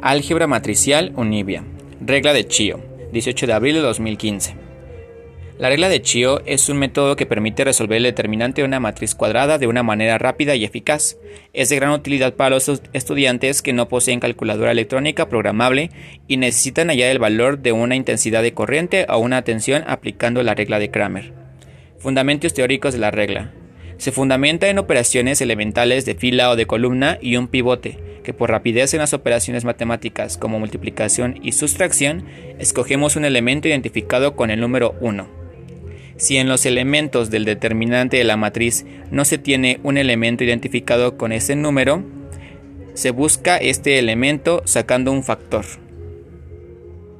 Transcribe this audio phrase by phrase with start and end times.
[0.00, 1.64] Álgebra matricial univia.
[2.00, 2.80] Regla de Chio,
[3.12, 4.56] 18 de abril de 2015.
[5.58, 9.14] La regla de Chio es un método que permite resolver el determinante de una matriz
[9.14, 11.16] cuadrada de una manera rápida y eficaz.
[11.52, 15.90] Es de gran utilidad para los estudiantes que no poseen calculadora electrónica programable
[16.26, 20.54] y necesitan hallar el valor de una intensidad de corriente o una tensión aplicando la
[20.54, 21.32] regla de Kramer.
[21.98, 23.52] Fundamentos teóricos de la regla.
[23.96, 28.50] Se fundamenta en operaciones elementales de fila o de columna y un pivote, que por
[28.50, 32.24] rapidez en las operaciones matemáticas como multiplicación y sustracción,
[32.58, 35.28] escogemos un elemento identificado con el número 1.
[36.16, 41.16] Si en los elementos del determinante de la matriz no se tiene un elemento identificado
[41.16, 42.02] con ese número,
[42.94, 45.64] se busca este elemento sacando un factor.